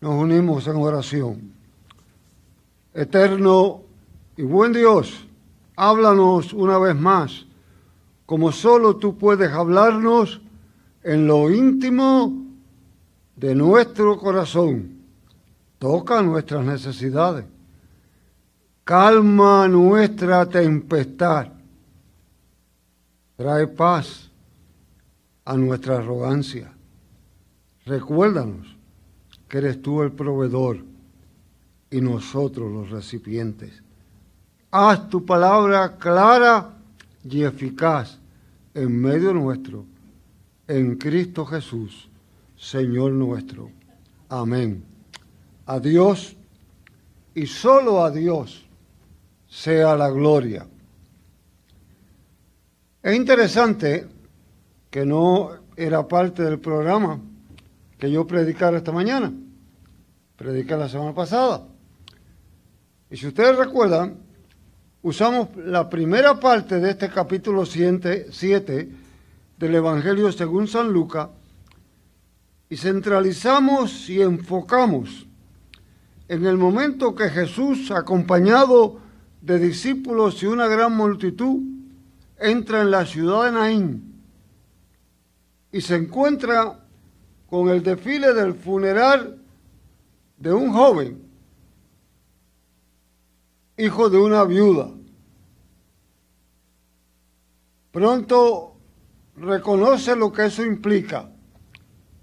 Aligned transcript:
nos 0.00 0.14
unimos 0.14 0.66
en 0.66 0.76
oración. 0.76 1.52
Eterno 2.94 3.82
y 4.36 4.42
buen 4.42 4.72
Dios, 4.72 5.26
háblanos 5.76 6.52
una 6.52 6.78
vez 6.78 6.96
más, 6.96 7.46
como 8.26 8.52
solo 8.52 8.96
tú 8.96 9.18
puedes 9.18 9.52
hablarnos 9.52 10.40
en 11.02 11.26
lo 11.26 11.50
íntimo 11.50 12.32
de 13.36 13.54
nuestro 13.54 14.18
corazón. 14.18 15.00
Toca 15.78 16.22
nuestras 16.22 16.64
necesidades. 16.64 17.44
Calma 18.84 19.68
nuestra 19.68 20.46
tempestad. 20.46 21.48
Trae 23.36 23.66
paz 23.66 24.30
a 25.44 25.56
nuestra 25.56 25.98
arrogancia. 25.98 26.72
Recuérdanos 27.86 28.79
que 29.50 29.58
eres 29.58 29.82
tú 29.82 30.02
el 30.02 30.12
proveedor 30.12 30.78
y 31.90 32.00
nosotros 32.00 32.70
los 32.70 32.88
recipientes. 32.88 33.82
Haz 34.70 35.08
tu 35.08 35.26
palabra 35.26 35.96
clara 35.96 36.76
y 37.24 37.42
eficaz 37.42 38.20
en 38.74 39.00
medio 39.00 39.34
nuestro, 39.34 39.84
en 40.68 40.94
Cristo 40.96 41.44
Jesús, 41.44 42.08
Señor 42.56 43.10
nuestro. 43.10 43.72
Amén. 44.28 44.84
A 45.66 45.80
Dios 45.80 46.36
y 47.34 47.46
solo 47.46 48.04
a 48.04 48.12
Dios 48.12 48.64
sea 49.48 49.96
la 49.96 50.10
gloria. 50.10 50.64
Es 53.02 53.16
interesante 53.16 54.06
que 54.90 55.04
no 55.04 55.50
era 55.76 56.06
parte 56.06 56.44
del 56.44 56.60
programa 56.60 57.20
que 57.98 58.12
yo 58.12 58.26
predicara 58.28 58.78
esta 58.78 58.92
mañana. 58.92 59.32
Prediqué 60.40 60.74
la 60.74 60.88
semana 60.88 61.12
pasada. 61.12 61.66
Y 63.10 63.16
si 63.18 63.26
ustedes 63.26 63.58
recuerdan, 63.58 64.20
usamos 65.02 65.54
la 65.54 65.90
primera 65.90 66.40
parte 66.40 66.80
de 66.80 66.92
este 66.92 67.10
capítulo 67.10 67.66
7 67.66 68.88
del 69.58 69.74
Evangelio 69.74 70.32
según 70.32 70.66
San 70.66 70.90
Lucas 70.94 71.28
y 72.70 72.78
centralizamos 72.78 74.08
y 74.08 74.22
enfocamos 74.22 75.26
en 76.26 76.46
el 76.46 76.56
momento 76.56 77.14
que 77.14 77.28
Jesús, 77.28 77.90
acompañado 77.90 78.98
de 79.42 79.58
discípulos 79.58 80.42
y 80.42 80.46
una 80.46 80.68
gran 80.68 80.96
multitud, 80.96 81.60
entra 82.38 82.80
en 82.80 82.90
la 82.90 83.04
ciudad 83.04 83.44
de 83.44 83.52
Naín 83.52 84.22
y 85.70 85.82
se 85.82 85.96
encuentra 85.96 86.80
con 87.46 87.68
el 87.68 87.82
desfile 87.82 88.32
del 88.32 88.54
funeral 88.54 89.36
de 90.40 90.52
un 90.52 90.72
joven, 90.72 91.22
hijo 93.76 94.10
de 94.10 94.18
una 94.18 94.42
viuda. 94.44 94.90
Pronto 97.92 98.74
reconoce 99.36 100.16
lo 100.16 100.32
que 100.32 100.46
eso 100.46 100.64
implica. 100.64 101.30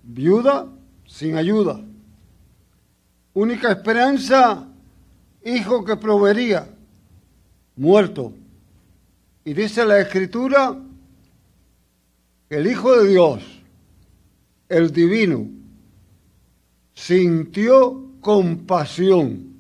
Viuda 0.04 0.68
sin 1.06 1.36
ayuda. 1.36 1.80
Única 3.34 3.72
esperanza, 3.72 4.68
hijo 5.46 5.86
que 5.86 5.96
proveería, 5.96 6.68
muerto. 7.76 8.34
Y 9.46 9.54
dice 9.54 9.86
la 9.86 10.00
escritura 10.00 10.76
el 12.50 12.66
Hijo 12.66 12.96
de 12.98 13.10
Dios 13.10 13.44
el 14.70 14.92
divino, 14.92 15.48
sintió 16.94 18.07
compasión 18.22 19.54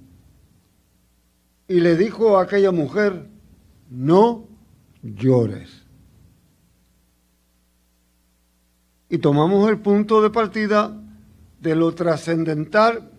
y 1.67 1.79
le 1.79 1.97
dijo 1.97 2.37
a 2.37 2.43
aquella 2.43 2.71
mujer, 2.71 3.27
no 3.89 4.45
llores. 5.01 5.83
Y 9.09 9.17
tomamos 9.19 9.69
el 9.69 9.79
punto 9.79 10.21
de 10.21 10.29
partida 10.29 10.95
de 11.61 11.75
lo 11.75 11.93
trascendental 11.93 13.09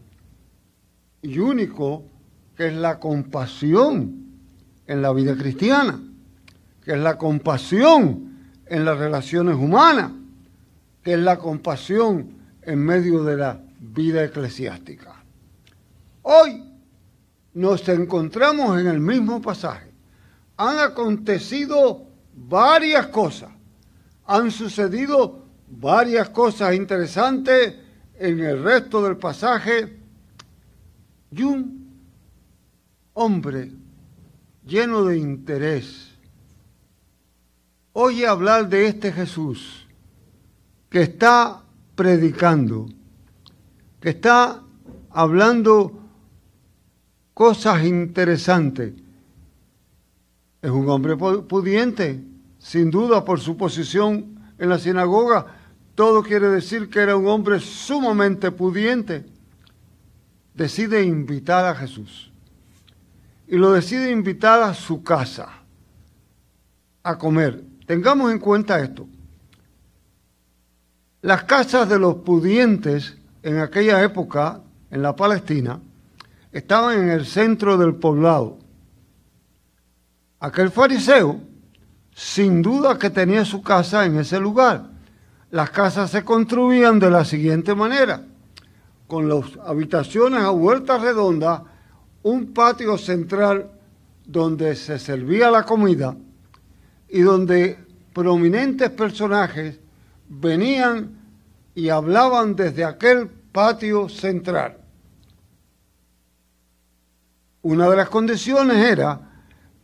y 1.23 1.39
único 1.39 2.05
que 2.57 2.69
es 2.69 2.75
la 2.75 2.99
compasión 3.01 4.27
en 4.87 5.03
la 5.03 5.13
vida 5.13 5.37
cristiana, 5.37 6.01
que 6.85 6.93
es 6.93 6.99
la 6.99 7.19
compasión 7.19 8.37
en 8.67 8.85
las 8.85 8.99
relaciones 8.99 9.57
humanas 9.57 10.13
que 11.09 11.15
es 11.15 11.21
la 11.21 11.39
compasión 11.39 12.35
en 12.61 12.79
medio 12.81 13.25
de 13.25 13.37
la 13.37 13.61
vida 13.81 14.25
eclesiástica. 14.25 15.18
Hoy 16.31 16.63
nos 17.55 17.89
encontramos 17.89 18.79
en 18.79 18.87
el 18.87 19.01
mismo 19.01 19.41
pasaje. 19.41 19.91
Han 20.59 20.79
acontecido 20.79 22.07
varias 22.35 23.07
cosas, 23.07 23.49
han 24.27 24.51
sucedido 24.51 25.47
varias 25.71 26.29
cosas 26.29 26.75
interesantes 26.75 27.77
en 28.19 28.41
el 28.41 28.63
resto 28.63 29.03
del 29.03 29.17
pasaje 29.17 30.01
y 31.31 31.43
un 31.45 31.99
hombre 33.15 33.73
lleno 34.67 35.05
de 35.05 35.17
interés 35.17 36.13
oye 37.95 38.27
hablar 38.27 38.69
de 38.69 38.87
este 38.87 39.13
Jesús 39.13 39.89
que 40.91 41.01
está 41.01 41.63
predicando, 41.95 42.87
que 43.99 44.11
está 44.11 44.63
hablando 45.09 46.08
cosas 47.39 47.85
interesantes. 47.85 48.95
Es 50.61 50.71
un 50.73 50.89
hombre 50.91 51.17
pudiente, 51.17 52.21
sin 52.59 52.91
duda 52.91 53.25
por 53.25 53.39
su 53.39 53.57
posición 53.57 54.41
en 54.59 54.69
la 54.69 54.77
sinagoga. 54.77 55.47
Todo 55.95 56.25
quiere 56.25 56.49
decir 56.49 56.91
que 56.91 56.99
era 56.99 57.15
un 57.15 57.29
hombre 57.29 57.61
sumamente 57.61 58.51
pudiente. 58.51 59.25
Decide 60.53 61.05
invitar 61.05 61.65
a 61.65 61.77
Jesús. 61.77 62.33
Y 63.47 63.57
lo 63.57 63.71
decide 63.71 64.11
invitar 64.11 64.61
a 64.61 64.75
su 64.75 65.05
casa 65.05 65.49
a 67.05 67.19
comer. 67.19 67.63
Tengamos 67.87 68.33
en 68.33 68.41
cuenta 68.41 68.81
esto. 68.81 69.07
Las 71.23 71.45
casas 71.45 71.89
de 71.89 72.01
los 72.01 72.17
pudientes 72.17 73.17
en 73.45 73.61
aquella 73.61 74.03
época, 74.03 74.61
en 74.91 75.03
la 75.03 75.15
Palestina, 75.15 75.81
estaban 76.59 76.99
en 76.99 77.09
el 77.11 77.27
centro 77.27 77.77
del 77.77 77.95
poblado. 77.95 78.59
Aquel 80.41 80.71
fariseo, 80.71 81.41
sin 82.15 82.63
duda 82.63 82.99
que 82.99 83.11
tenía 83.11 83.45
su 83.45 83.63
casa 83.63 84.05
en 84.05 84.19
ese 84.19 84.41
lugar. 84.41 84.91
Las 85.51 85.71
casas 85.71 86.11
se 86.11 86.25
construían 86.25 86.99
de 86.99 87.11
la 87.11 87.25
siguiente 87.25 87.75
manera, 87.75 88.23
con 89.07 89.29
las 89.29 89.45
habitaciones 89.65 90.43
a 90.43 90.51
vuelta 90.51 90.99
redonda, 90.99 91.65
un 92.23 92.53
patio 92.53 92.99
central 92.99 93.71
donde 94.27 94.75
se 94.75 94.99
servía 94.99 95.51
la 95.51 95.63
comida 95.63 96.17
y 97.09 97.21
donde 97.21 97.79
prominentes 98.13 98.91
personajes 98.91 99.79
venían 100.29 101.17
y 101.75 101.89
hablaban 101.89 102.57
desde 102.57 102.85
aquel 102.85 103.29
patio 103.29 104.09
central. 104.09 104.77
Una 107.69 107.91
de 107.91 107.97
las 107.97 108.09
condiciones 108.09 108.79
era 108.79 109.21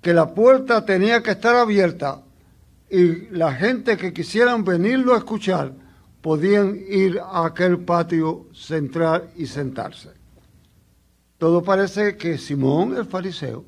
que 0.00 0.14
la 0.14 0.32
puerta 0.32 0.86
tenía 0.86 1.22
que 1.22 1.32
estar 1.32 1.54
abierta 1.54 2.22
y 2.88 3.26
la 3.28 3.52
gente 3.52 3.98
que 3.98 4.14
quisieran 4.14 4.64
venirlo 4.64 5.12
a 5.12 5.18
escuchar 5.18 5.74
podían 6.22 6.80
ir 6.88 7.20
a 7.20 7.44
aquel 7.44 7.80
patio 7.80 8.46
central 8.54 9.28
y 9.36 9.44
sentarse. 9.44 10.08
Todo 11.36 11.62
parece 11.62 12.16
que 12.16 12.38
Simón 12.38 12.96
el 12.96 13.04
fariseo 13.04 13.66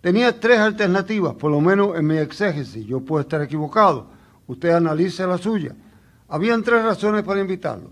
tenía 0.00 0.40
tres 0.40 0.58
alternativas, 0.60 1.34
por 1.34 1.50
lo 1.50 1.60
menos 1.60 1.94
en 1.98 2.06
mi 2.06 2.16
exégesis, 2.16 2.86
yo 2.86 3.00
puedo 3.00 3.20
estar 3.20 3.42
equivocado 3.42 4.06
Usted 4.46 4.70
analice 4.70 5.26
la 5.26 5.36
suya. 5.36 5.76
Habían 6.28 6.62
tres 6.62 6.82
razones 6.82 7.22
para 7.22 7.40
invitarlo. 7.40 7.90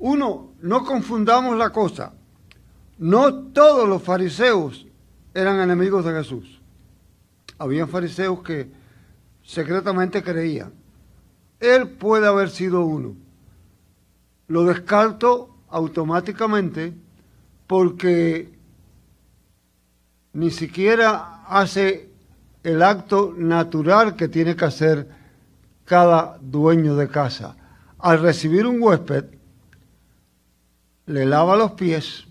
Uno, 0.00 0.50
no 0.60 0.84
confundamos 0.84 1.56
la 1.56 1.70
cosa. 1.70 2.12
No 3.00 3.34
todos 3.34 3.88
los 3.88 4.02
fariseos 4.02 4.86
eran 5.32 5.58
enemigos 5.58 6.04
de 6.04 6.12
Jesús. 6.12 6.60
Habían 7.56 7.88
fariseos 7.88 8.42
que 8.42 8.70
secretamente 9.42 10.22
creían. 10.22 10.74
Él 11.58 11.88
puede 11.88 12.26
haber 12.26 12.50
sido 12.50 12.82
uno. 12.84 13.16
Lo 14.48 14.64
descarto 14.64 15.56
automáticamente 15.70 16.92
porque 17.66 18.52
ni 20.34 20.50
siquiera 20.50 21.46
hace 21.46 22.10
el 22.62 22.82
acto 22.82 23.32
natural 23.34 24.14
que 24.14 24.28
tiene 24.28 24.56
que 24.56 24.66
hacer 24.66 25.08
cada 25.86 26.36
dueño 26.42 26.96
de 26.96 27.08
casa. 27.08 27.56
Al 27.98 28.20
recibir 28.20 28.66
un 28.66 28.82
huésped, 28.82 29.24
le 31.06 31.24
lava 31.24 31.56
los 31.56 31.72
pies, 31.72 32.26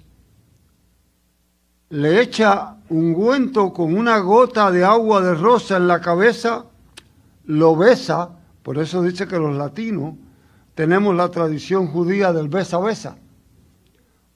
le 1.90 2.22
echa 2.22 2.76
ungüento 2.90 3.74
con 3.74 3.98
una 3.98 4.20
gota 4.20 4.72
de 4.72 4.84
agua 4.86 5.22
de 5.22 5.34
rosa 5.34 5.78
en 5.78 5.88
la 5.88 6.00
cabeza, 6.00 6.66
lo 7.46 7.76
besa, 7.76 8.30
por 8.62 8.78
eso 8.78 9.02
dice 9.02 9.28
que 9.28 9.40
los 9.40 9.58
latinos 9.58 10.16
tenemos 10.76 11.16
la 11.16 11.30
tradición 11.30 11.88
judía 11.88 12.32
del 12.32 12.48
besa-besa, 12.48 13.18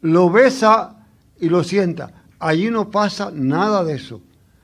lo 0.01 0.29
besa 0.29 1.05
y 1.39 1.49
lo 1.49 1.63
sienta. 1.63 2.23
Allí 2.39 2.69
no 2.69 2.89
pasa 2.89 3.31
nada 3.33 3.83
de 3.83 3.93
eso. 3.93 4.21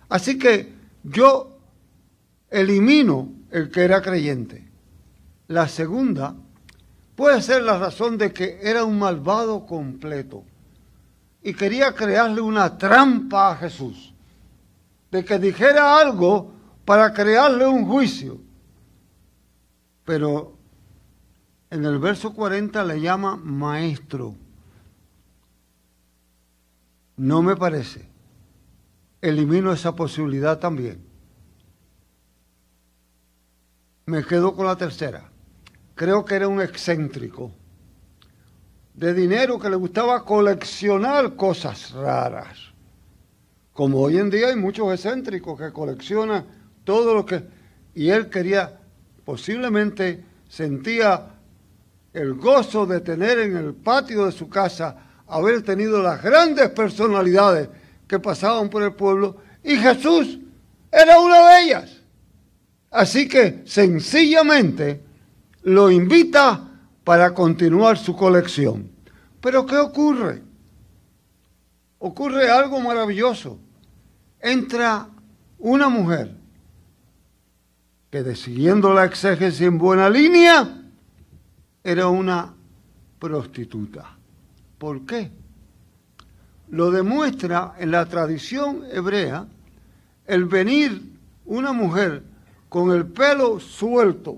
Así 0.09 0.38
que 0.38 0.74
yo 1.03 1.57
elimino 2.50 3.30
el 3.51 3.69
que 3.69 3.83
era 3.83 4.01
creyente. 4.01 4.68
La 5.47 5.68
segunda 5.68 6.36
puede 7.15 7.41
ser 7.41 7.62
la 7.62 7.77
razón 7.77 8.18
de 8.18 8.33
que 8.33 8.59
era 8.62 8.83
un 8.83 9.00
malvado 9.00 9.65
completo 9.65 10.44
y 11.41 11.53
quería 11.53 11.94
crearle 11.94 12.41
una 12.41 12.77
trampa 12.77 13.51
a 13.51 13.56
Jesús, 13.56 14.13
de 15.12 15.24
que 15.24 15.39
dijera 15.39 15.97
algo 15.97 16.51
para 16.86 17.13
crearle 17.13 17.65
un 17.65 17.86
juicio. 17.86 18.39
Pero 20.03 20.57
en 21.69 21.86
el 21.86 22.00
verso 22.00 22.33
40 22.33 22.83
le 22.83 23.00
llama 23.00 23.36
maestro. 23.36 24.36
No 27.15 27.41
me 27.41 27.56
parece. 27.56 28.07
Elimino 29.21 29.71
esa 29.71 29.95
posibilidad 29.95 30.59
también. 30.59 31.06
Me 34.06 34.24
quedo 34.24 34.56
con 34.56 34.65
la 34.65 34.75
tercera. 34.77 35.30
Creo 35.95 36.25
que 36.25 36.36
era 36.36 36.47
un 36.47 36.62
excéntrico 36.62 37.51
de 39.00 39.13
dinero 39.13 39.57
que 39.57 39.69
le 39.69 39.78
gustaba 39.78 40.25
coleccionar 40.25 41.38
cosas 41.38 41.92
raras. 41.92 42.57
Como 43.72 44.01
hoy 44.01 44.18
en 44.18 44.30
día 44.30 44.50
hay 44.50 44.57
muchos 44.57 44.94
excéntricos 44.94 45.57
que 45.57 45.72
coleccionan 45.72 46.46
todo 46.84 47.13
lo 47.13 47.25
que... 47.25 47.42
Y 47.96 48.10
él 48.10 48.30
quería, 48.30 48.78
posiblemente 49.24 50.22
sentía 50.50 51.28
el 52.12 52.34
gozo 52.34 52.86
de 52.86 53.00
tener 53.00 53.40
en 53.40 53.56
el 53.56 53.74
patio 53.74 54.25
de 54.25 54.34
su 54.34 54.50
casa, 54.50 54.98
haber 55.28 55.62
tenido 55.62 56.04
las 56.04 56.22
grandes 56.22 56.68
personalidades 56.72 57.69
que 58.06 58.19
pasaban 58.19 58.69
por 58.69 58.84
el 58.84 58.96
pueblo, 58.96 59.38
y 59.63 59.78
Jesús 59.78 60.40
era 60.92 61.19
una 61.19 61.48
de 61.48 61.62
ellas. 61.62 62.01
Así 62.92 63.30
que 63.30 63.62
sencillamente 63.66 65.01
lo 65.62 65.90
invita 65.90 66.69
para 67.09 67.33
continuar 67.33 67.97
su 67.97 68.15
colección. 68.15 68.88
Pero 69.41 69.65
¿qué 69.65 69.77
ocurre? 69.77 70.44
Ocurre 71.97 72.51
algo 72.51 72.79
maravilloso. 72.81 73.57
Entra 74.39 75.07
una 75.57 75.89
mujer 75.89 76.35
que, 78.11 78.21
decidiendo 78.21 78.94
la 78.94 79.06
exégesis 79.06 79.61
en 79.61 79.79
buena 79.79 80.07
línea, 80.07 80.83
era 81.83 82.09
una 82.09 82.53
prostituta. 83.17 84.15
¿Por 84.77 85.03
qué? 85.07 85.31
Lo 86.69 86.91
demuestra 86.91 87.73
en 87.79 87.89
la 87.89 88.05
tradición 88.05 88.83
hebrea 88.91 89.47
el 90.27 90.45
venir 90.45 91.01
una 91.44 91.73
mujer 91.73 92.21
con 92.69 92.91
el 92.91 93.07
pelo 93.07 93.59
suelto. 93.59 94.38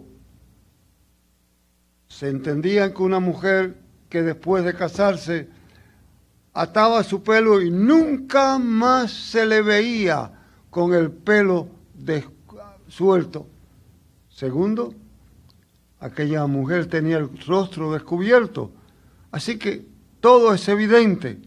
Se 2.11 2.27
entendía 2.29 2.93
que 2.93 3.01
una 3.01 3.19
mujer 3.19 3.77
que 4.09 4.21
después 4.21 4.63
de 4.63 4.75
casarse 4.75 5.47
ataba 6.53 7.03
su 7.03 7.23
pelo 7.23 7.61
y 7.61 7.71
nunca 7.71 8.59
más 8.59 9.11
se 9.11 9.45
le 9.45 9.61
veía 9.61 10.31
con 10.69 10.93
el 10.93 11.09
pelo 11.09 11.69
suelto. 12.87 13.47
Segundo, 14.29 14.93
aquella 15.99 16.45
mujer 16.45 16.87
tenía 16.87 17.17
el 17.17 17.29
rostro 17.47 17.93
descubierto. 17.93 18.71
Así 19.31 19.57
que 19.57 19.85
todo 20.19 20.53
es 20.53 20.67
evidente. 20.67 21.39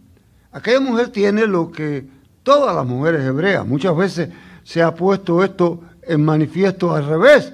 Aquella 0.51 0.81
mujer 0.81 1.11
tiene 1.11 1.47
lo 1.47 1.71
que 1.71 2.07
todas 2.43 2.75
las 2.75 2.87
mujeres 2.87 3.23
hebreas, 3.23 3.67
muchas 3.67 3.95
veces 3.97 4.31
se 4.65 4.83
ha 4.83 4.95
puesto 4.95 5.45
esto 5.45 5.83
en 6.03 6.25
manifiesto 6.25 6.95
al 6.95 7.07
revés. 7.07 7.53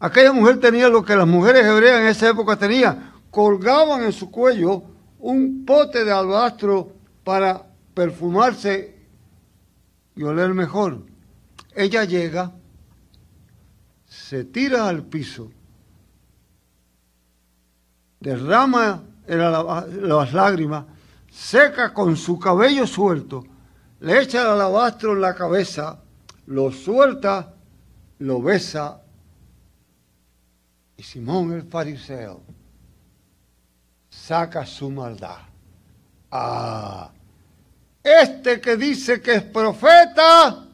Aquella 0.00 0.32
mujer 0.32 0.58
tenía 0.58 0.88
lo 0.88 1.04
que 1.04 1.14
las 1.14 1.26
mujeres 1.26 1.66
hebreas 1.66 2.00
en 2.00 2.06
esa 2.06 2.30
época 2.30 2.56
tenían. 2.56 3.12
Colgaban 3.30 4.02
en 4.02 4.12
su 4.12 4.30
cuello 4.30 4.82
un 5.18 5.66
pote 5.66 6.04
de 6.04 6.10
alabastro 6.10 6.94
para 7.22 7.66
perfumarse 7.92 8.96
y 10.16 10.22
oler 10.22 10.54
mejor. 10.54 11.02
Ella 11.74 12.04
llega, 12.04 12.50
se 14.06 14.44
tira 14.44 14.88
al 14.88 15.04
piso, 15.04 15.50
derrama 18.18 19.02
las 19.26 20.32
lágrimas, 20.32 20.86
seca 21.30 21.92
con 21.92 22.16
su 22.16 22.38
cabello 22.38 22.86
suelto, 22.86 23.44
le 24.00 24.22
echa 24.22 24.42
el 24.42 24.48
alabastro 24.48 25.12
en 25.12 25.20
la 25.20 25.34
cabeza, 25.34 26.00
lo 26.46 26.72
suelta 26.72 27.54
lo 28.18 28.42
besa 28.42 28.99
y 31.00 31.02
Simón 31.02 31.50
el 31.52 31.62
fariseo 31.62 32.42
saca 34.10 34.66
su 34.66 34.90
maldad. 34.90 35.38
Ah, 36.30 37.10
este 38.02 38.60
que 38.60 38.76
dice 38.76 39.22
que 39.22 39.36
es 39.36 39.42
profeta, 39.42 40.66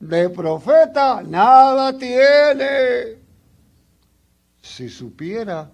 de 0.00 0.30
profeta 0.30 1.22
nada 1.22 1.98
tiene. 1.98 3.18
Si 4.62 4.88
supiera 4.88 5.70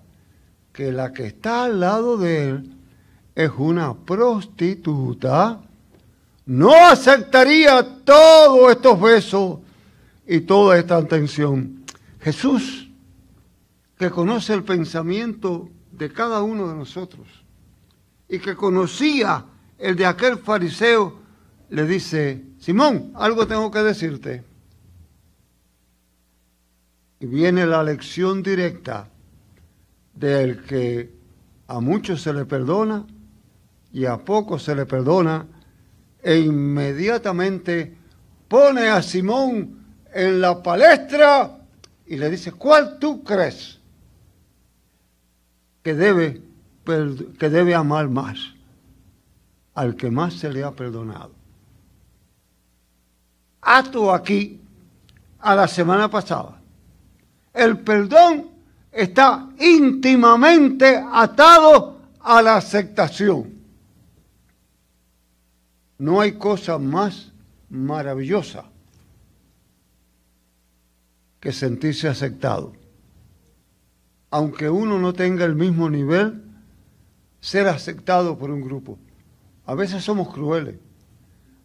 que 0.73 0.91
la 0.91 1.13
que 1.13 1.29
está 1.29 1.67
al 1.67 1.79
lado 1.79 2.17
de 2.17 2.49
él 2.49 2.77
es 3.37 3.51
una 3.59 3.95
prostituta, 3.95 5.61
no 6.47 6.75
aceptaría 6.75 7.81
todos 8.05 8.73
estos 8.73 9.01
besos 9.01 9.59
y 10.27 10.41
toda 10.41 10.77
esta 10.77 10.97
atención. 10.97 11.85
Jesús, 12.21 12.88
que 13.99 14.11
conoce 14.11 14.55
el 14.55 14.63
pensamiento 14.63 15.69
de 15.91 16.13
cada 16.13 16.43
uno 16.43 16.69
de 16.69 16.75
nosotros 16.77 17.27
y 18.29 18.39
que 18.39 18.55
conocía 18.55 19.45
el 19.77 19.97
de 19.97 20.07
aquel 20.07 20.39
fariseo, 20.39 21.19
le 21.71 21.85
dice, 21.85 22.45
Simón, 22.59 23.13
algo 23.15 23.47
tengo 23.47 23.71
que 23.71 23.81
decirte. 23.81 24.45
Y 27.21 27.27
viene 27.27 27.67
la 27.67 27.83
lección 27.83 28.43
directa 28.43 29.09
del 30.15 30.63
que 30.63 31.13
a 31.67 31.81
muchos 31.81 32.23
se 32.23 32.33
le 32.33 32.45
perdona 32.45 33.05
y 33.93 34.05
a 34.05 34.19
pocos 34.19 34.63
se 34.63 34.75
le 34.75 34.87
perdona, 34.87 35.47
e 36.23 36.39
inmediatamente 36.39 37.97
pone 38.47 38.89
a 38.89 39.03
Simón 39.03 39.87
en 40.13 40.41
la 40.41 40.63
palestra 40.63 41.59
y 42.07 42.17
le 42.17 42.31
dice, 42.31 42.53
¿cuál 42.53 42.99
tú 42.99 43.25
crees 43.25 43.78
que 45.89 45.95
debe, 45.95 46.43
que 47.39 47.49
debe 47.49 47.75
amar 47.75 48.11
más? 48.11 48.37
Al 49.73 49.97
que 49.97 50.11
más 50.11 50.35
se 50.35 50.53
le 50.53 50.63
ha 50.63 50.71
perdonado. 50.71 51.33
Ato 53.63 54.13
aquí 54.13 54.61
a 55.39 55.55
la 55.55 55.67
semana 55.67 56.11
pasada. 56.11 56.61
El 57.55 57.79
perdón 57.79 58.51
está 58.93 59.49
íntimamente 59.59 61.03
atado 61.11 61.97
a 62.21 62.43
la 62.43 62.57
aceptación. 62.57 63.51
No 65.97 66.21
hay 66.21 66.33
cosa 66.33 66.77
más 66.77 67.33
maravillosa 67.71 68.65
que 71.41 71.51
sentirse 71.51 72.09
aceptado. 72.09 72.75
Aunque 74.31 74.69
uno 74.69 74.99
no 74.99 75.13
tenga 75.13 75.45
el 75.45 75.55
mismo 75.55 75.89
nivel, 75.89 76.43
ser 77.41 77.69
aceptado 77.69 78.39
por 78.39 78.51
un 78.51 78.61
grupo. 78.61 78.99
A 79.65 79.75
veces 79.75 80.05
somos 80.05 80.33
crueles. 80.33 80.77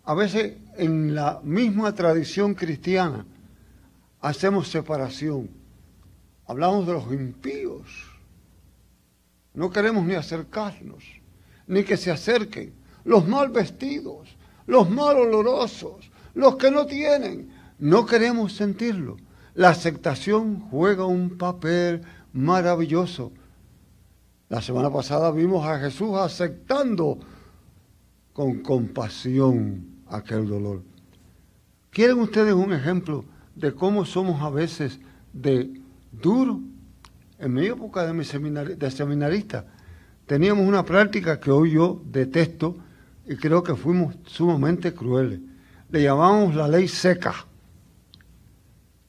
A 0.06 0.14
veces 0.14 0.58
en 0.78 1.16
la 1.16 1.40
misma 1.44 1.94
tradición 1.94 2.54
cristiana 2.56 3.26
hacemos 4.20 4.70
separación. 4.70 5.50
Hablamos 6.46 6.86
de 6.86 6.94
los 6.94 7.12
impíos. 7.12 7.88
No 9.54 9.70
queremos 9.70 10.06
ni 10.06 10.16
acercarnos, 10.16 11.04
ni 11.68 11.84
que 11.84 11.96
se 11.96 12.12
acerquen. 12.12 12.74
Los 13.06 13.28
mal 13.28 13.50
vestidos, 13.50 14.36
los 14.66 14.90
mal 14.90 15.18
olorosos, 15.18 16.12
los 16.34 16.56
que 16.56 16.72
no 16.72 16.86
tienen. 16.86 17.50
No 17.80 18.06
queremos 18.06 18.54
sentirlo. 18.54 19.18
La 19.54 19.70
aceptación 19.70 20.60
juega 20.72 21.06
un 21.06 21.38
papel 21.38 22.02
maravilloso. 22.34 23.32
La 24.50 24.62
semana 24.62 24.92
pasada 24.92 25.32
vimos 25.32 25.66
a 25.66 25.80
Jesús 25.80 26.16
aceptando 26.18 27.20
con 28.34 28.62
compasión 28.62 29.86
aquel 30.08 30.48
dolor. 30.48 30.82
¿Quieren 31.92 32.20
ustedes 32.20 32.54
un 32.54 32.74
ejemplo 32.74 33.24
de 33.56 33.74
cómo 33.74 34.04
somos 34.04 34.42
a 34.42 34.50
veces 34.50 35.00
de 35.32 35.80
duro? 36.12 36.60
En 37.40 37.54
mi 37.54 37.66
época 37.68 38.06
de, 38.06 38.14
mi 38.14 38.24
de 38.24 38.92
seminarista 38.92 39.66
teníamos 40.26 40.68
una 40.68 40.84
práctica 40.84 41.40
que 41.40 41.52
hoy 41.52 41.72
yo 41.72 42.02
detesto 42.06 42.78
y 43.26 43.36
creo 43.36 43.64
que 43.64 43.76
fuimos 43.76 44.16
sumamente 44.26 44.94
crueles. 44.94 45.40
Le 45.90 46.04
llamamos 46.04 46.56
la 46.56 46.68
ley 46.68 46.88
seca. 46.88 47.34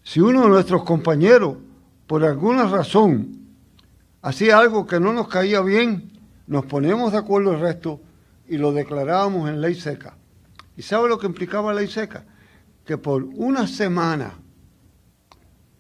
Si 0.03 0.21
uno 0.21 0.43
de 0.43 0.49
nuestros 0.49 0.85
compañeros, 0.85 1.57
por 2.07 2.25
alguna 2.25 2.67
razón, 2.67 3.41
hacía 4.23 4.59
algo 4.59 4.87
que 4.87 5.01
no 5.01 5.13
nos 5.13 5.29
caía 5.29 5.61
bien, 5.61 6.13
nos 6.47 6.67
poníamos 6.67 7.13
de 7.13 7.19
acuerdo 7.19 7.53
el 7.53 7.61
resto 7.61 8.01
y 8.49 8.59
lo 8.59 8.73
declarábamos 8.73 9.49
en 9.49 9.61
ley 9.61 9.75
seca. 9.75 10.17
¿Y 10.77 10.83
sabe 10.83 11.09
lo 11.09 11.19
que 11.19 11.27
implicaba 11.27 11.73
ley 11.73 11.89
seca? 11.89 12.25
Que 12.85 12.99
por 12.99 13.25
una 13.25 13.67
semana, 13.67 14.35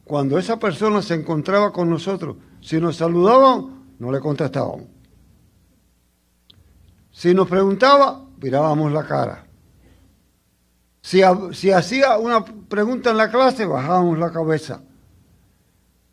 cuando 0.04 0.38
esa 0.38 0.58
persona 0.58 1.02
se 1.02 1.14
encontraba 1.14 1.72
con 1.72 1.90
nosotros, 1.90 2.36
si 2.60 2.80
nos 2.80 2.96
saludaban, 2.96 3.84
no 3.98 4.10
le 4.10 4.20
contestábamos. 4.20 4.86
Si 7.10 7.34
nos 7.34 7.48
preguntaba, 7.48 8.24
mirábamos 8.40 8.92
la 8.92 9.06
cara. 9.06 9.46
Si, 11.00 11.20
si 11.52 11.70
hacía 11.70 12.16
una 12.16 12.44
pregunta 12.44 13.10
en 13.10 13.18
la 13.18 13.30
clase, 13.30 13.66
bajábamos 13.66 14.18
la 14.18 14.32
cabeza. 14.32 14.82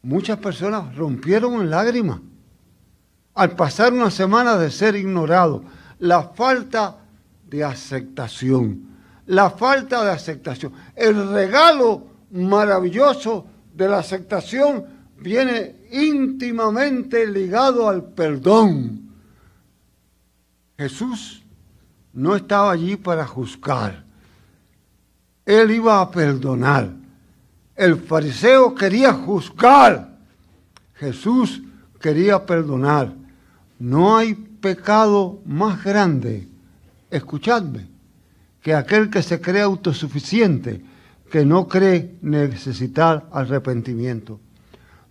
Muchas 0.04 0.40
personas 0.40 0.96
rompieron 0.96 1.62
en 1.62 1.70
lágrimas 1.70 2.20
al 3.34 3.56
pasar 3.56 3.94
una 3.94 4.12
semana 4.12 4.58
de 4.58 4.72
ser 4.72 4.96
ignorado. 4.96 5.64
La 6.00 6.24
falta 6.24 6.98
de 7.48 7.64
aceptación. 7.64 8.90
La 9.28 9.52
falta 9.52 10.04
de 10.04 10.12
aceptación. 10.12 10.74
El 10.96 11.30
regalo 11.32 12.08
maravilloso 12.32 13.46
de 13.74 13.88
la 13.88 14.00
aceptación 14.00 14.86
viene 15.18 15.76
íntimamente 15.92 17.28
ligado 17.28 17.88
al 17.88 18.04
perdón. 18.04 19.10
Jesús 20.78 21.44
no 22.14 22.36
estaba 22.36 22.72
allí 22.72 22.96
para 22.96 23.26
juzgar. 23.28 24.04
Él 25.46 25.72
iba 25.72 26.02
a 26.02 26.10
perdonar. 26.10 27.01
El 27.82 27.96
fariseo 27.96 28.76
quería 28.76 29.12
juzgar. 29.12 30.16
Jesús 30.94 31.64
quería 32.00 32.46
perdonar. 32.46 33.12
No 33.80 34.16
hay 34.16 34.36
pecado 34.36 35.40
más 35.48 35.84
grande, 35.84 36.48
escuchadme, 37.10 37.88
que 38.62 38.76
aquel 38.76 39.10
que 39.10 39.24
se 39.24 39.42
cree 39.42 39.64
autosuficiente, 39.64 40.86
que 41.32 41.44
no 41.44 41.68
cree 41.68 42.20
necesitar 42.22 43.28
arrepentimiento. 43.32 44.40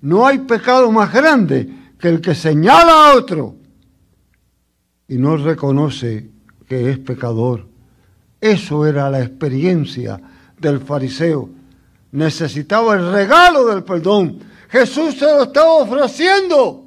No 0.00 0.24
hay 0.24 0.38
pecado 0.38 0.92
más 0.92 1.12
grande 1.12 1.68
que 1.98 2.08
el 2.08 2.20
que 2.20 2.36
señala 2.36 3.10
a 3.10 3.16
otro 3.16 3.56
y 5.08 5.18
no 5.18 5.36
reconoce 5.36 6.30
que 6.68 6.88
es 6.88 7.00
pecador. 7.00 7.66
Eso 8.40 8.86
era 8.86 9.10
la 9.10 9.20
experiencia 9.24 10.20
del 10.56 10.78
fariseo. 10.78 11.58
Necesitaba 12.12 12.94
el 12.94 13.12
regalo 13.12 13.66
del 13.66 13.84
perdón. 13.84 14.40
Jesús 14.68 15.18
se 15.18 15.24
lo 15.24 15.44
estaba 15.44 15.72
ofreciendo. 15.74 16.86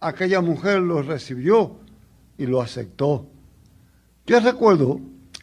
Aquella 0.00 0.40
mujer 0.40 0.80
lo 0.80 1.02
recibió 1.02 1.76
y 2.36 2.46
lo 2.46 2.60
aceptó. 2.60 3.26
Yo 4.26 4.40
recuerdo 4.40 5.00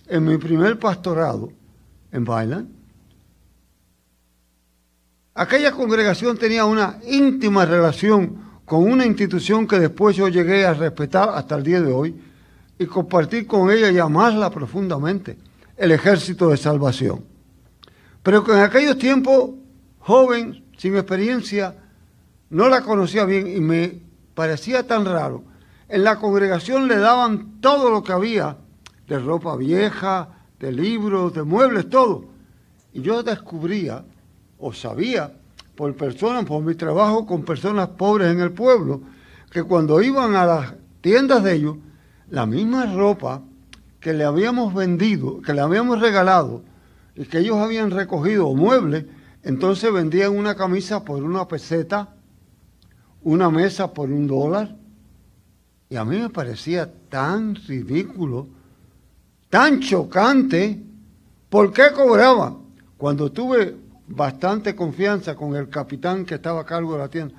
en 0.07 0.23
mi 0.23 0.37
primer 0.37 0.79
pastorado 0.79 1.51
en 2.11 2.23
Bailan, 2.23 2.69
aquella 5.33 5.71
congregación 5.71 6.37
tenía 6.37 6.65
una 6.65 6.99
íntima 7.05 7.65
relación 7.65 8.45
con 8.63 8.83
una 8.83 9.05
institución 9.05 9.67
que 9.67 9.79
después 9.79 10.15
yo 10.15 10.27
llegué 10.27 10.65
a 10.65 10.73
respetar 10.73 11.29
hasta 11.29 11.55
el 11.55 11.63
día 11.63 11.81
de 11.81 11.91
hoy, 11.91 12.15
y 12.77 12.85
compartir 12.85 13.47
con 13.47 13.71
ella 13.71 13.89
y 13.89 13.99
amarla 13.99 14.49
profundamente, 14.49 15.37
el 15.77 15.91
ejército 15.91 16.49
de 16.49 16.57
salvación. 16.57 17.23
Pero 18.25 18.43
que 18.43 18.53
en 18.53 18.57
aquellos 18.57 18.97
tiempos, 18.97 19.51
joven, 19.99 20.65
sin 20.77 20.95
experiencia, 20.95 21.75
no 22.49 22.69
la 22.69 22.81
conocía 22.81 23.23
bien 23.23 23.45
y 23.45 23.59
me 23.59 24.01
parecía 24.33 24.87
tan 24.87 25.05
raro. 25.05 25.43
En 25.87 26.03
la 26.03 26.15
congregación 26.15 26.87
le 26.87 26.97
daban 26.97 27.61
todo 27.61 27.91
lo 27.91 28.03
que 28.03 28.13
había, 28.13 28.57
de 29.07 29.19
ropa 29.19 29.55
vieja, 29.55 30.29
de 30.59 30.71
libros, 30.71 31.35
de 31.35 31.43
muebles, 31.43 31.87
todo. 31.87 32.25
Y 32.93 33.03
yo 33.03 33.21
descubría, 33.21 34.03
o 34.57 34.73
sabía, 34.73 35.31
por 35.75 35.95
personas, 35.95 36.45
por 36.45 36.63
mi 36.63 36.73
trabajo 36.73 37.27
con 37.27 37.45
personas 37.45 37.89
pobres 37.89 38.31
en 38.31 38.39
el 38.39 38.53
pueblo, 38.53 39.01
que 39.51 39.61
cuando 39.61 40.01
iban 40.01 40.35
a 40.35 40.47
las 40.47 40.73
tiendas 41.01 41.43
de 41.43 41.53
ellos, 41.53 41.77
la 42.31 42.47
misma 42.47 42.87
ropa 42.91 43.43
que 43.99 44.13
le 44.13 44.23
habíamos 44.23 44.73
vendido, 44.73 45.43
que 45.43 45.53
le 45.53 45.61
habíamos 45.61 46.01
regalado 46.01 46.63
y 47.15 47.25
que 47.25 47.39
ellos 47.39 47.57
habían 47.57 47.91
recogido 47.91 48.53
muebles, 48.53 49.05
entonces 49.43 49.91
vendían 49.91 50.35
una 50.35 50.55
camisa 50.55 51.03
por 51.03 51.23
una 51.23 51.47
peseta, 51.47 52.15
una 53.23 53.49
mesa 53.49 53.93
por 53.93 54.11
un 54.11 54.27
dólar. 54.27 54.75
Y 55.89 55.95
a 55.95 56.03
mí 56.03 56.17
me 56.17 56.29
parecía 56.29 56.91
tan 57.09 57.55
ridículo, 57.55 58.47
tan 59.49 59.79
chocante. 59.79 60.81
¿Por 61.49 61.71
qué 61.71 61.83
cobraba? 61.93 62.57
Cuando 62.97 63.31
tuve 63.31 63.75
bastante 64.07 64.75
confianza 64.75 65.35
con 65.35 65.55
el 65.55 65.69
capitán 65.69 66.25
que 66.25 66.35
estaba 66.35 66.61
a 66.61 66.65
cargo 66.65 66.93
de 66.93 66.99
la 66.99 67.07
tienda, 67.07 67.35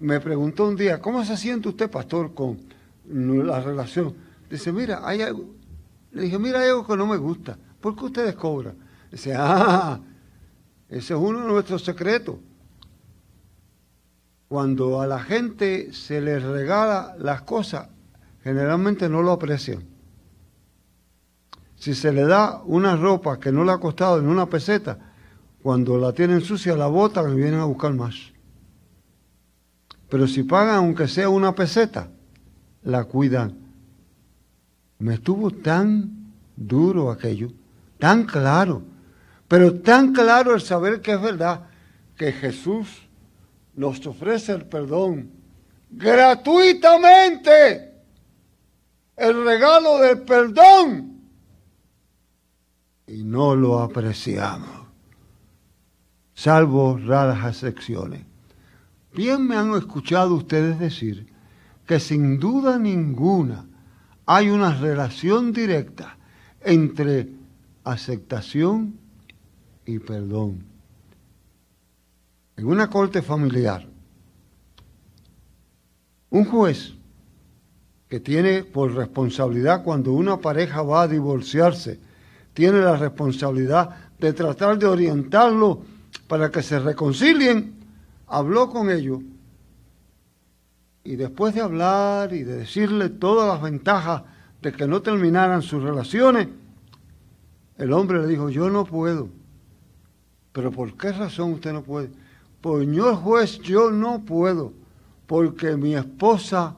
me 0.00 0.20
preguntó 0.20 0.68
un 0.68 0.76
día, 0.76 1.00
¿cómo 1.00 1.24
se 1.24 1.36
siente 1.36 1.68
usted, 1.68 1.90
pastor, 1.90 2.34
con 2.34 2.58
la 3.08 3.60
relación. 3.60 4.14
Dice, 4.50 4.72
mira, 4.72 5.00
hay 5.04 5.22
algo. 5.22 5.46
Le 6.12 6.22
dije, 6.22 6.38
mira, 6.38 6.60
hay 6.60 6.68
algo 6.68 6.86
que 6.86 6.96
no 6.96 7.06
me 7.06 7.16
gusta. 7.16 7.56
¿Por 7.80 7.96
qué 7.96 8.04
ustedes 8.06 8.34
cobran? 8.34 8.74
Dice, 9.10 9.34
ah, 9.36 10.00
ese 10.88 11.14
es 11.14 11.20
uno 11.20 11.40
de 11.40 11.48
nuestros 11.48 11.84
secretos. 11.84 12.36
Cuando 14.48 15.00
a 15.00 15.06
la 15.06 15.18
gente 15.20 15.92
se 15.92 16.20
les 16.20 16.42
regala 16.42 17.16
las 17.18 17.42
cosas, 17.42 17.88
generalmente 18.42 19.08
no 19.08 19.22
lo 19.22 19.32
aprecian. 19.32 19.84
Si 21.74 21.94
se 21.94 22.12
le 22.12 22.24
da 22.24 22.62
una 22.64 22.96
ropa 22.96 23.38
que 23.38 23.52
no 23.52 23.64
le 23.64 23.72
ha 23.72 23.78
costado 23.78 24.18
en 24.18 24.28
una 24.28 24.46
peseta, 24.46 24.98
cuando 25.62 25.98
la 25.98 26.12
tienen 26.12 26.42
sucia 26.42 26.76
la 26.76 26.86
botan 26.86 27.32
y 27.32 27.36
vienen 27.36 27.60
a 27.60 27.64
buscar 27.64 27.92
más. 27.92 28.14
Pero 30.08 30.28
si 30.28 30.44
pagan 30.44 30.76
aunque 30.76 31.08
sea 31.08 31.28
una 31.28 31.54
peseta, 31.54 32.08
la 32.84 33.04
cuidan. 33.04 33.58
Me 34.98 35.14
estuvo 35.14 35.50
tan 35.50 36.32
duro 36.56 37.10
aquello, 37.10 37.50
tan 37.98 38.24
claro, 38.24 38.82
pero 39.48 39.80
tan 39.80 40.12
claro 40.12 40.54
el 40.54 40.60
saber 40.60 41.00
que 41.00 41.12
es 41.12 41.20
verdad 41.20 41.66
que 42.16 42.32
Jesús 42.32 42.88
nos 43.74 44.04
ofrece 44.06 44.52
el 44.52 44.66
perdón 44.66 45.30
gratuitamente, 45.90 47.94
el 49.16 49.44
regalo 49.44 49.98
del 49.98 50.22
perdón, 50.22 51.20
y 53.06 53.22
no 53.22 53.54
lo 53.54 53.80
apreciamos, 53.80 54.88
salvo 56.34 56.98
raras 56.98 57.44
excepciones. 57.44 58.24
Bien 59.14 59.46
me 59.46 59.56
han 59.56 59.74
escuchado 59.74 60.34
ustedes 60.34 60.78
decir 60.78 61.32
que 61.86 62.00
sin 62.00 62.40
duda 62.40 62.78
ninguna 62.78 63.66
hay 64.26 64.50
una 64.50 64.74
relación 64.74 65.52
directa 65.52 66.18
entre 66.60 67.28
aceptación 67.84 68.98
y 69.86 69.98
perdón. 70.00 70.64
En 72.56 72.66
una 72.66 72.90
corte 72.90 73.22
familiar, 73.22 73.86
un 76.30 76.44
juez 76.44 76.92
que 78.08 78.20
tiene 78.20 78.64
por 78.64 78.94
responsabilidad 78.94 79.82
cuando 79.84 80.12
una 80.12 80.38
pareja 80.38 80.82
va 80.82 81.02
a 81.02 81.08
divorciarse, 81.08 81.98
tiene 82.52 82.80
la 82.80 82.96
responsabilidad 82.96 83.90
de 84.18 84.32
tratar 84.32 84.78
de 84.78 84.86
orientarlo 84.86 85.82
para 86.26 86.50
que 86.50 86.62
se 86.62 86.78
reconcilien, 86.78 87.74
habló 88.26 88.70
con 88.70 88.90
ellos 88.90 89.20
y 91.04 91.16
después 91.16 91.54
de 91.54 91.60
hablar 91.60 92.32
y 92.32 92.42
de 92.42 92.56
decirle 92.58 93.10
todas 93.10 93.48
las 93.48 93.62
ventajas 93.62 94.22
de 94.60 94.72
que 94.72 94.88
no 94.88 95.02
terminaran 95.02 95.62
sus 95.62 95.82
relaciones, 95.82 96.48
el 97.78 97.92
hombre 97.92 98.20
le 98.22 98.26
dijo, 98.26 98.48
yo 98.48 98.70
no 98.70 98.84
puedo. 98.84 99.28
¿Pero 100.56 100.72
por 100.72 100.96
qué 100.96 101.12
razón 101.12 101.52
usted 101.52 101.70
no 101.70 101.82
puede? 101.82 102.08
Pues 102.62 102.86
señor 102.86 103.16
juez, 103.16 103.58
yo 103.58 103.90
no 103.90 104.24
puedo, 104.24 104.72
porque 105.26 105.76
mi 105.76 105.94
esposa 105.94 106.74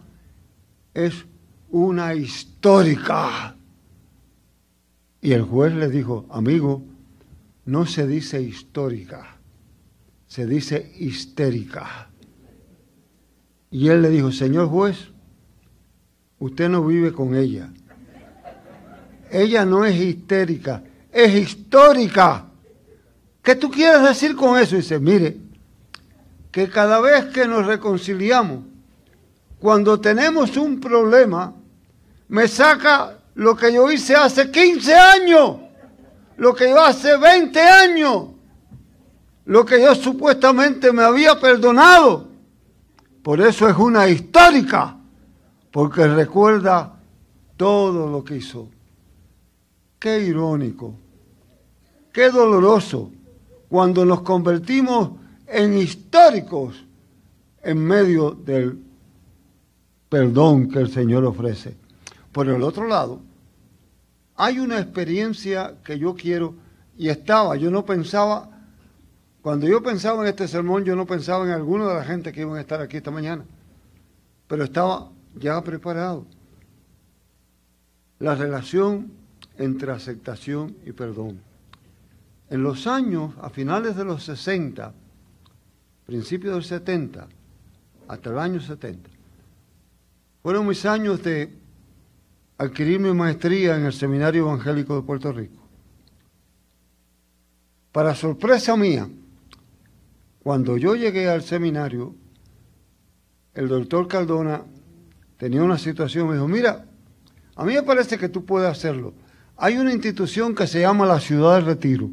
es 0.93 1.25
una 1.71 2.13
histórica. 2.13 3.55
Y 5.21 5.31
el 5.31 5.43
juez 5.43 5.77
le 5.77 5.89
dijo, 5.89 6.27
amigo, 6.29 6.83
no 7.67 7.87
se 7.87 8.05
dice 8.09 8.43
histórica, 8.43 9.37
se 10.27 10.45
dice 10.45 10.93
histérica. 10.99 12.11
Y 13.71 13.91
él 13.91 14.03
le 14.03 14.11
dijo, 14.11 14.33
señor 14.33 14.67
juez, 14.67 15.13
usted 16.41 16.69
no 16.69 16.85
vive 16.85 17.13
con 17.13 17.37
ella. 17.37 17.73
Ella 19.31 19.65
no 19.65 19.85
es 19.85 19.95
histérica, 19.95 20.83
es 21.13 21.33
histórica. 21.33 22.48
¿Qué 23.49 23.57
tú 23.57 23.71
quieres 23.71 24.03
decir 24.03 24.37
con 24.37 24.59
eso? 24.59 24.77
dice, 24.77 24.99
mire, 24.99 25.39
que 26.53 26.69
cada 26.69 27.01
vez 27.01 27.25
que 27.33 27.49
nos 27.49 27.65
reconciliamos, 27.65 28.59
cuando 29.59 29.99
tenemos 29.99 30.55
un 30.59 30.79
problema, 30.79 31.55
me 32.29 32.47
saca 32.47 33.17
lo 33.37 33.57
que 33.57 33.73
yo 33.73 33.91
hice 33.91 34.15
hace 34.15 34.51
15 34.51 34.95
años, 34.95 35.61
lo 36.37 36.55
que 36.55 36.69
yo 36.69 36.79
hace 36.79 37.17
20 37.17 37.59
años, 37.59 38.27
lo 39.47 39.65
que 39.65 39.81
yo 39.81 39.95
supuestamente 39.95 40.93
me 40.93 41.05
había 41.05 41.41
perdonado. 41.41 42.29
Por 43.23 43.41
eso 43.41 43.67
es 43.67 43.79
una 43.79 44.09
histórica, 44.09 44.95
porque 45.71 46.07
recuerda 46.07 47.01
todo 47.57 48.11
lo 48.11 48.23
que 48.23 48.37
hizo. 48.37 48.69
Qué 49.99 50.21
irónico, 50.21 50.93
qué 52.13 52.29
doloroso 52.29 53.13
cuando 53.69 54.05
nos 54.05 54.23
convertimos 54.23 55.13
en 55.47 55.77
históricos 55.77 56.85
en 57.63 57.79
medio 57.79 58.31
del 58.31 58.79
perdón 60.09 60.69
que 60.71 60.79
el 60.79 60.91
Señor 60.91 61.25
ofrece. 61.25 61.77
Por 62.33 62.49
el 62.49 62.63
otro 62.63 62.87
lado, 62.87 63.21
hay 64.37 64.59
una 64.59 64.79
experiencia 64.79 65.75
que 65.85 65.99
yo 65.99 66.15
quiero 66.15 66.55
y 66.97 67.09
estaba, 67.09 67.57
yo 67.57 67.71
no 67.71 67.85
pensaba, 67.85 68.49
cuando 69.43 69.67
yo 69.67 69.83
pensaba 69.83 70.23
en 70.23 70.29
este 70.29 70.49
sermón, 70.49 70.85
yo 70.85 70.97
no 70.97 71.07
pensaba 71.07 71.45
en 71.45 71.53
alguno 71.53 71.89
de 71.89 71.95
la 71.95 72.05
gente 72.05 72.33
que 72.33 72.43
iban 72.43 72.57
a 72.57 72.61
estar 72.61 72.81
aquí 72.81 72.97
esta 72.97 73.11
mañana, 73.11 73.45
pero 74.47 74.65
estaba 74.65 75.11
ya 75.35 75.63
preparado. 75.63 76.25
La 78.19 78.35
relación 78.35 79.13
entre 79.59 79.93
aceptación 79.93 80.77
y 80.85 80.93
perdón. 80.93 81.48
En 82.51 82.63
los 82.63 82.87
años, 82.87 83.35
a 83.43 83.51
finales 83.51 83.97
de 83.97 84.05
los 84.05 84.25
60, 84.25 84.93
principios 86.07 86.55
del 86.55 86.65
70, 86.65 87.29
hasta 88.09 88.31
el 88.31 88.39
año 88.39 88.61
70, 88.61 89.11
fueron 90.43 90.67
mis 90.67 90.87
años 90.87 91.23
de 91.23 91.53
adquirir 92.57 93.01
mi 93.01 93.13
maestría 93.13 93.77
en 93.77 93.85
el 93.85 93.93
Seminario 93.93 94.43
Evangélico 94.43 94.97
de 94.97 95.03
Puerto 95.03 95.31
Rico. 95.31 95.63
Para 97.93 98.15
sorpresa 98.15 98.77
mía, 98.77 99.09
cuando 100.43 100.77
yo 100.77 100.95
llegué 100.95 101.29
al 101.29 101.43
seminario, 101.43 102.15
el 103.55 103.69
doctor 103.69 104.09
Caldona 104.09 104.63
tenía 105.37 105.63
una 105.63 105.77
situación, 105.79 106.29
me 106.29 106.35
dijo, 106.35 106.49
mira, 106.49 106.87
a 107.57 107.65
mí 107.65 107.75
me 107.75 107.83
parece 107.83 108.17
que 108.17 108.29
tú 108.29 108.45
puedes 108.45 108.71
hacerlo. 108.71 109.13
Hay 109.57 109.77
una 109.77 109.93
institución 109.93 110.55
que 110.55 110.67
se 110.67 110.81
llama 110.81 111.05
la 111.05 111.21
Ciudad 111.21 111.57
del 111.57 111.67
Retiro. 111.67 112.09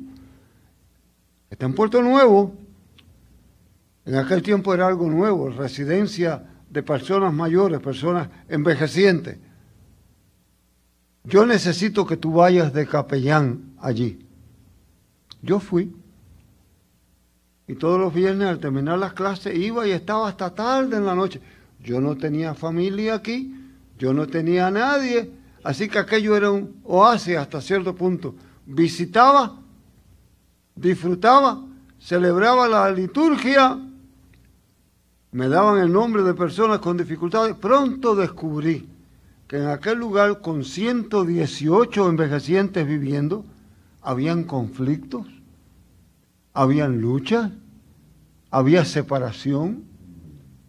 Está 1.49 1.65
en 1.65 1.73
Puerto 1.73 2.01
Nuevo. 2.01 2.55
En 4.05 4.15
aquel 4.15 4.41
tiempo 4.41 4.73
era 4.73 4.87
algo 4.87 5.09
nuevo, 5.09 5.49
residencia 5.49 6.43
de 6.69 6.83
personas 6.83 7.33
mayores, 7.33 7.79
personas 7.79 8.29
envejecientes. 8.47 9.39
Yo 11.23 11.45
necesito 11.45 12.05
que 12.05 12.17
tú 12.17 12.33
vayas 12.33 12.71
de 12.71 12.85
capellán 12.85 13.73
allí. 13.79 14.19
Yo 15.41 15.59
fui. 15.59 15.95
Y 17.67 17.73
todos 17.75 17.99
los 17.99 18.13
viernes 18.13 18.47
al 18.47 18.59
terminar 18.59 18.99
las 18.99 19.13
clases 19.13 19.57
iba 19.57 19.87
y 19.87 19.91
estaba 19.91 20.27
hasta 20.27 20.53
tarde 20.53 20.97
en 20.97 21.05
la 21.05 21.15
noche. 21.15 21.41
Yo 21.81 21.99
no 21.99 22.15
tenía 22.15 22.53
familia 22.53 23.15
aquí, 23.15 23.55
yo 23.97 24.13
no 24.13 24.27
tenía 24.27 24.67
a 24.67 24.71
nadie 24.71 25.31
Así 25.65 25.89
que 25.89 25.97
aquello 25.97 26.37
era 26.37 26.51
un 26.51 26.79
oasis 26.83 27.37
hasta 27.37 27.59
cierto 27.59 27.95
punto. 27.95 28.35
Visitaba, 28.67 29.59
disfrutaba, 30.75 31.63
celebraba 31.99 32.67
la 32.67 32.91
liturgia, 32.91 33.79
me 35.31 35.49
daban 35.49 35.81
el 35.81 35.91
nombre 35.91 36.23
de 36.23 36.33
personas 36.33 36.79
con 36.79 36.97
dificultades. 36.97 37.55
Pronto 37.55 38.15
descubrí 38.15 38.87
que 39.47 39.57
en 39.57 39.67
aquel 39.67 39.99
lugar 39.99 40.41
con 40.41 40.63
118 40.63 42.09
envejecientes 42.09 42.87
viviendo, 42.87 43.45
habían 44.01 44.43
conflictos, 44.43 45.27
habían 46.53 47.01
luchas, 47.01 47.51
había 48.49 48.85
separación, 48.85 49.83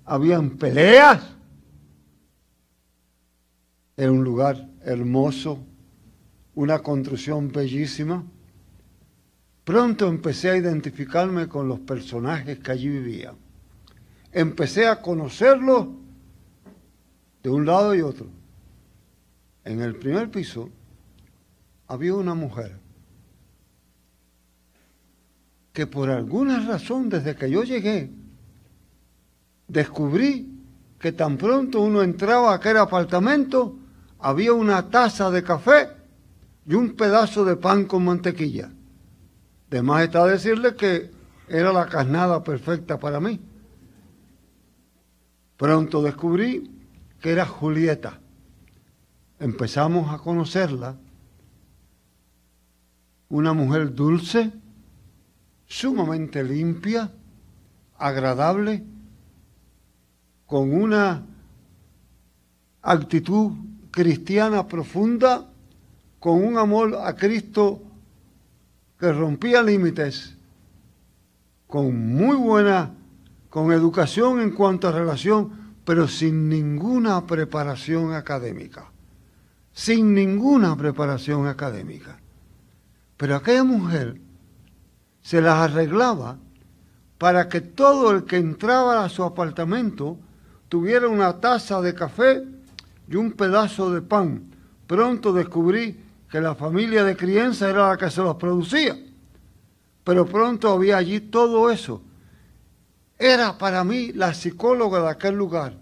habían 0.05 0.51
peleas. 0.51 1.23
Era 3.97 4.11
un 4.11 4.25
lugar 4.25 4.69
hermoso, 4.85 5.59
una 6.55 6.81
construcción 6.81 7.53
bellísima. 7.53 8.25
Pronto 9.67 10.07
empecé 10.07 10.51
a 10.51 10.57
identificarme 10.57 11.49
con 11.49 11.67
los 11.67 11.81
personajes 11.81 12.61
que 12.61 12.71
allí 12.71 12.89
vivían. 12.89 13.35
Empecé 14.31 14.87
a 14.87 15.03
conocerlos 15.03 15.89
de 17.43 17.51
un 17.51 17.67
lado 17.67 17.93
y 17.93 18.01
otro. 18.01 18.29
En 19.65 19.81
el 19.81 19.97
primer 19.97 20.31
piso 20.31 20.71
había 21.89 22.15
una 22.15 22.35
mujer 22.35 22.79
que 25.73 25.89
por 25.89 26.11
alguna 26.11 26.65
razón 26.65 27.09
desde 27.09 27.35
que 27.35 27.51
yo 27.51 27.65
llegué 27.65 28.09
descubrí 29.67 30.61
que 31.01 31.11
tan 31.11 31.37
pronto 31.37 31.81
uno 31.81 32.05
entraba 32.05 32.53
a 32.53 32.57
aquel 32.59 32.77
apartamento 32.77 33.77
había 34.21 34.53
una 34.53 34.89
taza 34.91 35.29
de 35.33 35.43
café 35.43 35.89
y 36.69 36.75
un 36.75 36.95
pedazo 36.95 37.45
de 37.45 37.57
pan 37.57 37.87
con 37.87 38.05
mantequilla. 38.05 38.71
De 39.71 39.83
más 39.83 40.05
está 40.05 40.25
decirle 40.27 40.77
que 40.77 41.11
era 41.49 41.73
la 41.73 41.87
carnada 41.87 42.43
perfecta 42.43 42.99
para 42.99 43.21
mí. 43.21 43.41
Pronto 45.57 46.03
descubrí 46.03 46.71
que 47.21 47.33
era 47.33 47.47
Julieta. 47.47 48.21
Empezamos 49.39 50.13
a 50.13 50.19
conocerla. 50.19 50.97
Una 53.29 53.53
mujer 53.53 53.95
dulce, 53.95 54.53
sumamente 55.67 56.45
limpia, 56.45 57.11
agradable, 57.99 58.85
con 60.47 60.73
una 60.73 61.27
actitud 62.83 63.53
cristiana 63.91 64.69
profunda, 64.69 65.51
con 66.21 66.45
un 66.45 66.57
amor 66.57 66.95
a 67.03 67.17
Cristo 67.17 67.83
que 68.99 69.13
rompía 69.13 69.63
límites, 69.63 70.37
con 71.67 72.15
muy 72.15 72.37
buena, 72.37 72.95
con 73.51 73.73
educación 73.73 74.41
en 74.41 74.51
cuanto 74.51 74.89
a 74.89 74.93
relación, 74.93 75.75
pero 75.85 76.09
sin 76.09 76.49
ninguna 76.49 77.27
preparación 77.27 78.15
académica. 78.15 78.91
Sin 79.73 80.15
ninguna 80.15 80.77
preparación 80.77 81.47
académica. 81.47 82.19
Pero 83.17 83.37
aquella 83.37 83.65
mujer 83.65 84.21
se 85.21 85.41
las 85.41 85.71
arreglaba 85.71 86.39
para 87.19 87.49
que 87.49 87.61
todo 87.61 88.11
el 88.11 88.25
que 88.25 88.37
entraba 88.37 89.05
a 89.05 89.09
su 89.09 89.23
apartamento 89.23 90.19
tuviera 90.69 91.09
una 91.09 91.41
taza 91.41 91.81
de 91.81 91.95
café 91.95 92.45
y 93.09 93.17
un 93.17 93.33
pedazo 93.33 93.91
de 93.91 94.03
pan. 94.03 94.51
Pronto 94.87 95.33
descubrí 95.33 95.99
que 96.31 96.41
la 96.41 96.55
familia 96.55 97.05
de 97.05 97.17
crianza 97.17 97.71
era 97.71 97.89
la 97.89 97.97
que 97.97 98.11
se 98.11 98.23
los 98.23 98.37
producía. 98.37 98.97
Pero 100.05 100.27
pronto 100.27 100.71
había 100.71 100.97
allí 100.97 101.21
todo 101.21 101.71
eso. 101.71 102.03
Era 103.19 103.57
para 103.59 103.85
mí 103.85 104.13
la 104.13 104.35
psicóloga 104.35 105.01
de 105.01 105.11
aquel 105.11 105.37
lugar. 105.37 105.75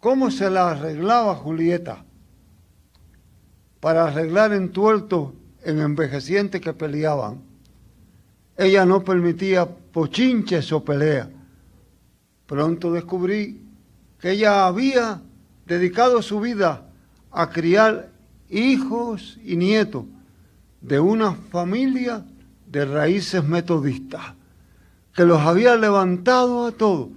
¿Cómo 0.00 0.30
se 0.30 0.50
la 0.50 0.70
arreglaba 0.70 1.34
Julieta? 1.34 2.04
Para 3.80 4.06
arreglar 4.06 4.52
entuertos 4.52 5.32
en 5.64 5.80
envejecientes 5.80 6.60
que 6.60 6.72
peleaban. 6.72 7.42
Ella 8.56 8.84
no 8.84 9.04
permitía 9.04 9.66
pochinches 9.66 10.72
o 10.72 10.84
pelea. 10.84 11.30
Pronto 12.46 12.92
descubrí 12.92 13.62
que 14.20 14.32
ella 14.32 14.66
había 14.66 15.20
dedicado 15.66 16.22
su 16.22 16.40
vida 16.40 16.88
a 17.30 17.50
criar 17.50 18.10
hijos 18.50 19.38
y 19.44 19.56
nietos 19.56 20.04
de 20.80 21.00
una 21.00 21.34
familia 21.34 22.24
de 22.66 22.84
raíces 22.84 23.44
metodistas, 23.44 24.34
que 25.14 25.24
los 25.24 25.40
había 25.40 25.76
levantado 25.76 26.66
a 26.66 26.72
todos. 26.72 27.08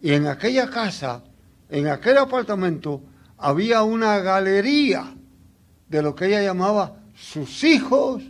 Y 0.00 0.12
en 0.12 0.26
aquella 0.26 0.70
casa, 0.70 1.22
en 1.68 1.88
aquel 1.88 2.18
apartamento, 2.18 3.02
había 3.36 3.82
una 3.82 4.18
galería 4.18 5.14
de 5.88 6.02
lo 6.02 6.14
que 6.14 6.26
ella 6.26 6.42
llamaba 6.42 6.96
sus 7.14 7.64
hijos, 7.64 8.22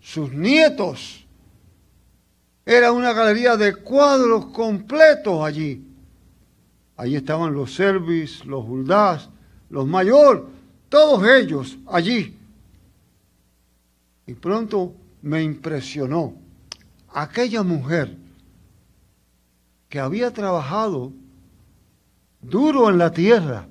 sus 0.00 0.32
nietos. 0.32 1.26
Era 2.64 2.92
una 2.92 3.12
galería 3.12 3.56
de 3.56 3.74
cuadros 3.74 4.46
completos 4.46 5.44
allí. 5.44 5.84
Allí 6.96 7.16
estaban 7.16 7.52
los 7.52 7.74
Servis, 7.74 8.44
los 8.44 8.64
Huldás, 8.64 9.28
los 9.68 9.86
Mayor, 9.86 10.48
todos 10.92 11.26
ellos 11.26 11.78
allí. 11.86 12.36
Y 14.26 14.34
pronto 14.34 14.92
me 15.22 15.42
impresionó 15.42 16.34
aquella 17.14 17.62
mujer 17.62 18.14
que 19.88 19.98
había 19.98 20.30
trabajado 20.32 21.10
duro 22.42 22.90
en 22.90 22.98
la 22.98 23.10
tierra, 23.10 23.66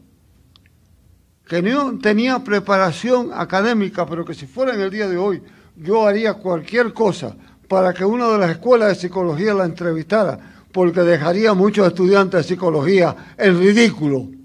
que 1.47 1.61
no 1.61 1.99
tenía 1.99 2.39
preparación 2.39 3.29
académica, 3.31 4.07
pero 4.07 4.25
que 4.25 4.33
si 4.33 4.47
fuera 4.47 4.73
en 4.73 4.81
el 4.81 4.89
día 4.89 5.07
de 5.07 5.19
hoy, 5.19 5.43
yo 5.75 6.07
haría 6.07 6.33
cualquier 6.33 6.91
cosa 6.91 7.35
para 7.67 7.93
que 7.93 8.03
una 8.03 8.29
de 8.29 8.39
las 8.39 8.49
escuelas 8.49 8.89
de 8.89 8.95
psicología 8.95 9.53
la 9.53 9.65
entrevistara, 9.65 10.39
porque 10.71 11.01
dejaría 11.01 11.51
a 11.51 11.53
muchos 11.53 11.85
estudiantes 11.85 12.39
de 12.41 12.55
psicología 12.55 13.35
en 13.37 13.59
ridículo. 13.59 14.40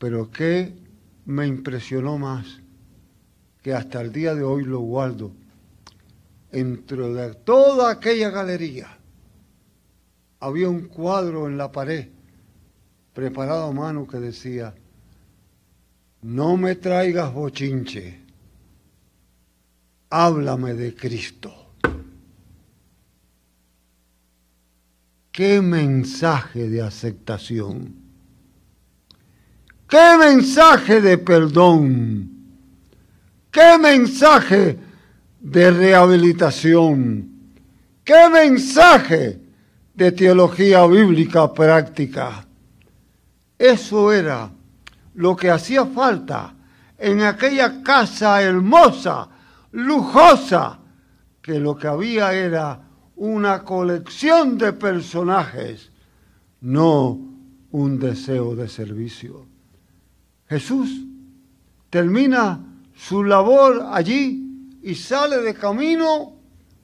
Pero 0.00 0.30
¿qué 0.30 0.72
me 1.26 1.46
impresionó 1.46 2.16
más? 2.16 2.46
Que 3.62 3.74
hasta 3.74 4.00
el 4.00 4.10
día 4.10 4.34
de 4.34 4.42
hoy 4.42 4.64
lo 4.64 4.80
guardo. 4.80 5.30
Entre 6.50 7.06
de 7.06 7.34
toda 7.34 7.90
aquella 7.90 8.30
galería 8.30 8.98
había 10.40 10.70
un 10.70 10.88
cuadro 10.88 11.46
en 11.46 11.58
la 11.58 11.70
pared 11.70 12.08
preparado 13.12 13.64
a 13.64 13.72
mano 13.72 14.06
que 14.06 14.16
decía, 14.16 14.74
no 16.22 16.56
me 16.56 16.76
traigas 16.76 17.34
bochinche, 17.34 18.20
háblame 20.08 20.72
de 20.72 20.94
Cristo. 20.94 21.54
Qué 25.30 25.60
mensaje 25.60 26.70
de 26.70 26.80
aceptación. 26.80 27.99
Qué 29.90 30.16
mensaje 30.16 31.00
de 31.00 31.18
perdón. 31.18 32.30
Qué 33.50 33.76
mensaje 33.76 34.78
de 35.40 35.70
rehabilitación. 35.72 37.28
Qué 38.04 38.28
mensaje 38.32 39.40
de 39.92 40.12
teología 40.12 40.86
bíblica 40.86 41.52
práctica. 41.52 42.46
Eso 43.58 44.12
era 44.12 44.48
lo 45.14 45.34
que 45.34 45.50
hacía 45.50 45.84
falta 45.86 46.54
en 46.96 47.22
aquella 47.22 47.82
casa 47.82 48.40
hermosa, 48.40 49.28
lujosa, 49.72 50.78
que 51.42 51.58
lo 51.58 51.76
que 51.76 51.88
había 51.88 52.32
era 52.32 52.80
una 53.16 53.64
colección 53.64 54.56
de 54.56 54.72
personajes, 54.72 55.90
no 56.60 57.18
un 57.72 57.98
deseo 57.98 58.54
de 58.54 58.68
servicio. 58.68 59.49
Jesús 60.50 61.06
termina 61.90 62.58
su 62.92 63.22
labor 63.22 63.86
allí 63.92 64.80
y 64.82 64.96
sale 64.96 65.38
de 65.38 65.54
camino 65.54 66.32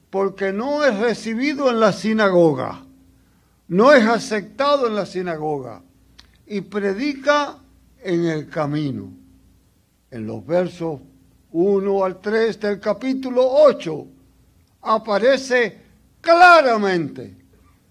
porque 0.09 0.53
no 0.53 0.85
es 0.85 0.97
recibido 0.97 1.69
en 1.69 1.81
la 1.81 1.91
sinagoga, 1.91 2.85
no 3.67 3.91
es 3.91 4.05
aceptado 4.05 4.87
en 4.87 4.95
la 4.95 5.05
sinagoga 5.05 5.81
y 6.45 6.61
predica 6.61 7.57
en 8.01 8.23
el 8.27 8.47
camino. 8.47 9.11
En 10.11 10.25
los 10.25 10.45
versos 10.45 11.01
1 11.51 12.05
al 12.05 12.21
3 12.21 12.61
del 12.61 12.79
capítulo 12.79 13.45
8 13.45 14.07
aparece 14.83 15.77
claramente, 16.21 17.35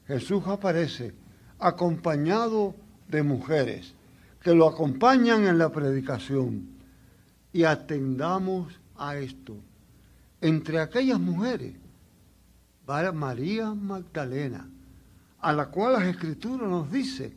Jesús 0.07 0.43
aparece 0.47 1.13
acompañado 1.59 2.75
de 3.09 3.23
mujeres 3.23 3.96
que 4.47 4.55
lo 4.55 4.69
acompañan 4.69 5.45
en 5.45 5.59
la 5.59 5.73
predicación. 5.73 6.69
Y 7.53 7.65
atendamos 7.65 8.79
a 8.97 9.17
esto. 9.17 9.57
Entre 10.41 10.79
aquellas 10.79 11.19
mujeres 11.19 11.75
va 12.89 13.11
María 13.11 13.75
Magdalena, 13.75 14.71
a 15.41 15.53
la 15.53 15.67
cual 15.67 15.95
las 15.95 16.05
escrituras 16.05 16.71
nos 16.71 16.93
dice 16.93 17.37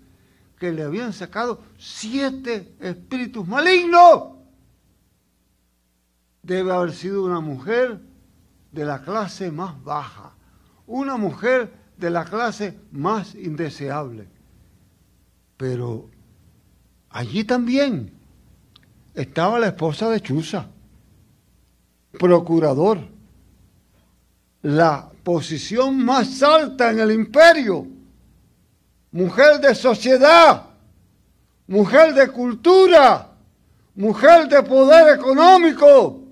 que 0.59 0.71
le 0.71 0.83
habían 0.83 1.11
sacado 1.11 1.63
siete 1.79 2.75
espíritus 2.79 3.47
malignos. 3.47 4.35
Debe 6.43 6.71
haber 6.71 6.91
sido 6.91 7.25
una 7.25 7.39
mujer 7.39 7.99
de 8.71 8.85
la 8.85 9.01
clase 9.01 9.51
más 9.51 9.83
baja, 9.83 10.35
una 10.85 11.17
mujer 11.17 11.73
de 11.97 12.11
la 12.11 12.23
clase 12.23 12.77
más 12.91 13.33
indeseable. 13.33 14.27
Pero 15.57 16.11
allí 17.09 17.43
también 17.43 18.11
estaba 19.13 19.59
la 19.59 19.67
esposa 19.67 20.09
de 20.09 20.21
Chuza, 20.21 20.67
procurador, 22.11 22.99
la 24.61 25.09
posición 25.23 26.03
más 26.03 26.41
alta 26.43 26.91
en 26.91 26.99
el 26.99 27.11
imperio 27.11 27.99
mujer 29.11 29.59
de 29.59 29.73
sociedad, 29.73 30.65
mujer 31.67 32.13
de 32.13 32.29
cultura, 32.29 33.31
mujer 33.95 34.47
de 34.47 34.63
poder 34.63 35.17
económico. 35.17 36.23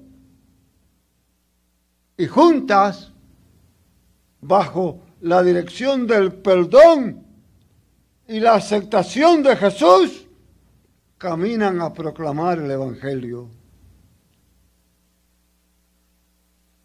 Y 2.17 2.25
juntas, 2.27 3.11
bajo 4.41 5.01
la 5.21 5.43
dirección 5.43 6.07
del 6.07 6.33
perdón 6.33 7.23
y 8.27 8.39
la 8.39 8.55
aceptación 8.55 9.43
de 9.43 9.55
Jesús, 9.55 10.26
caminan 11.17 11.81
a 11.81 11.93
proclamar 11.93 12.59
el 12.59 12.69
Evangelio. 12.69 13.49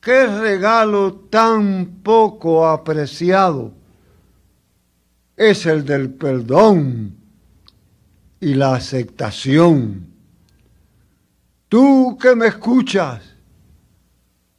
Qué 0.01 0.27
regalo 0.27 1.15
tan 1.31 2.01
poco 2.03 2.67
apreciado 2.67 3.73
es 5.37 5.67
el 5.67 5.85
del 5.85 6.13
perdón 6.15 7.17
y 8.41 8.55
la 8.55 8.75
aceptación. 8.75 10.09
Tú 11.69 12.19
que 12.21 12.35
me 12.35 12.49
escuchas, 12.49 13.23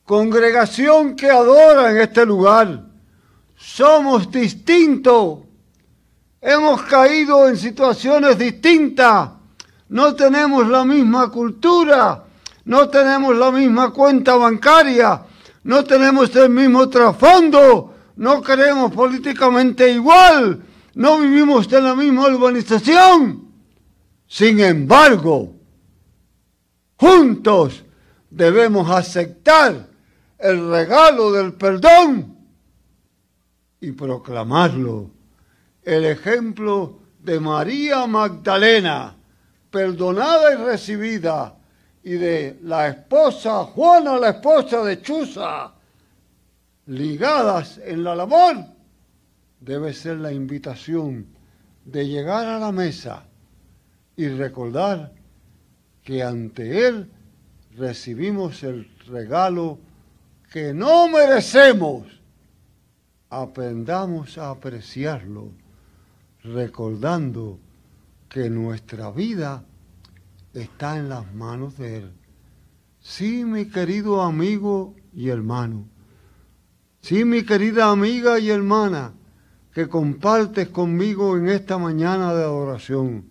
congregación 0.06 1.16
que 1.16 1.30
adora 1.30 1.92
en 1.92 1.98
este 1.98 2.26
lugar, 2.26 2.86
somos 3.56 4.32
distintos, 4.32 5.40
hemos 6.42 6.82
caído 6.84 7.48
en 7.48 7.58
situaciones 7.58 8.38
distintas, 8.38 9.30
no 9.94 10.16
tenemos 10.16 10.68
la 10.68 10.84
misma 10.84 11.30
cultura, 11.30 12.24
no 12.66 12.90
tenemos 12.90 13.38
la 13.38 13.52
misma 13.52 13.94
cuenta 13.94 14.36
bancaria, 14.36 15.22
no 15.66 15.84
tenemos 15.84 16.36
el 16.36 16.50
mismo 16.50 16.90
trasfondo, 16.90 17.94
no 18.16 18.42
creemos 18.42 18.92
políticamente 18.92 19.92
igual, 19.92 20.64
no 20.96 21.20
vivimos 21.20 21.72
en 21.72 21.84
la 21.84 21.94
misma 21.94 22.26
urbanización. 22.26 23.50
Sin 24.26 24.62
embargo, 24.62 25.54
juntos 26.98 27.84
debemos 28.32 28.90
aceptar 28.90 29.90
el 30.40 30.72
regalo 30.72 31.32
del 31.32 31.54
perdón 31.54 32.36
y 33.80 33.92
proclamarlo. 33.92 35.12
El 35.84 36.06
ejemplo 36.06 36.98
de 37.20 37.40
María 37.40 38.08
Magdalena, 38.08 39.18
perdonada 39.74 40.54
y 40.54 40.58
recibida, 40.58 41.56
y 42.04 42.12
de 42.12 42.60
la 42.62 42.90
esposa, 42.90 43.64
Juana, 43.64 44.20
la 44.20 44.30
esposa 44.30 44.84
de 44.84 45.02
Chuza, 45.02 45.74
ligadas 46.86 47.80
en 47.84 48.04
la 48.04 48.16
labor, 48.16 48.58
debe 49.60 49.92
ser 49.96 50.18
la 50.18 50.32
invitación 50.32 51.26
de 51.86 52.08
llegar 52.08 52.46
a 52.46 52.60
la 52.60 52.72
mesa 52.72 53.24
y 54.16 54.28
recordar 54.28 55.12
que 56.04 56.22
ante 56.22 56.86
Él 56.86 57.10
recibimos 57.76 58.62
el 58.62 58.96
regalo 59.08 59.80
que 60.52 60.72
no 60.72 61.08
merecemos. 61.08 62.04
Aprendamos 63.32 64.38
a 64.38 64.52
apreciarlo, 64.52 65.50
recordando 66.44 67.58
que 68.34 68.50
nuestra 68.50 69.12
vida 69.12 69.64
está 70.54 70.98
en 70.98 71.08
las 71.08 71.34
manos 71.34 71.78
de 71.78 71.98
Él. 72.00 72.12
Sí, 73.00 73.46
mi 73.46 73.70
querido 73.70 74.22
amigo 74.22 74.96
y 75.14 75.30
hermano, 75.30 75.86
Sí, 77.04 77.26
mi 77.26 77.44
querida 77.44 77.92
amiga 77.92 78.40
y 78.40 78.50
hermana, 78.50 79.12
que 79.74 79.90
compartes 79.90 80.70
conmigo 80.70 81.36
en 81.36 81.50
esta 81.50 81.78
mañana 81.78 82.34
de 82.34 82.44
adoración. 82.44 83.26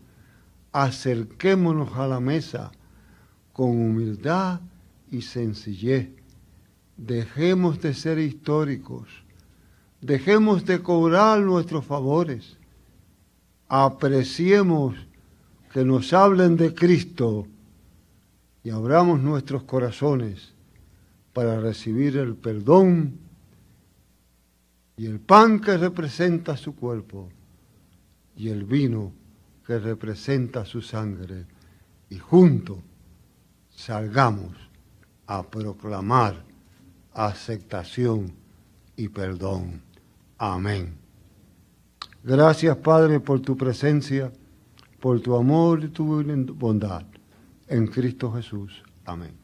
Acerquémonos 0.72 1.96
a 1.96 2.06
la 2.06 2.20
mesa 2.20 2.70
con 3.54 3.70
humildad 3.70 4.60
y 5.10 5.22
sencillez. 5.22 6.10
Dejemos 6.98 7.80
de 7.80 7.94
ser 7.94 8.18
históricos. 8.18 9.08
Dejemos 10.02 10.66
de 10.66 10.82
cobrar 10.82 11.40
nuestros 11.40 11.86
favores. 11.86 12.58
Apreciemos 13.74 14.94
que 15.72 15.82
nos 15.82 16.12
hablen 16.12 16.58
de 16.58 16.74
Cristo 16.74 17.46
y 18.62 18.68
abramos 18.68 19.18
nuestros 19.18 19.62
corazones 19.62 20.52
para 21.32 21.58
recibir 21.58 22.18
el 22.18 22.37
perdón 22.37 23.18
y 24.94 25.06
el 25.06 25.20
pan 25.20 25.58
que 25.58 25.78
representa 25.78 26.54
su 26.58 26.76
cuerpo 26.76 27.30
y 28.37 28.50
el 28.50 28.64
vino 28.64 29.11
que 29.66 29.78
representa 29.78 30.66
su 30.66 30.82
sangre 30.82 31.46
y 32.11 32.18
juntos 32.18 32.76
salgamos 33.70 34.54
a 35.26 35.42
proclamar 35.44 36.44
aceptación 37.14 38.35
y 38.96 39.08
perdón. 39.08 39.80
Amén. 40.37 41.01
Gracias 42.24 42.76
Padre 42.76 43.20
por 43.20 43.40
tu 43.40 43.56
presencia, 43.56 44.32
por 45.00 45.20
tu 45.20 45.35
amor 45.35 45.82
y 45.85 45.88
tu 45.88 46.22
bondad 46.54 47.02
en 47.68 47.87
Cristo 47.87 48.32
Jesús. 48.32 48.82
Amén. 49.04 49.41